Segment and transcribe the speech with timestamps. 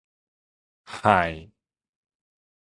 [0.95, 1.51] 幌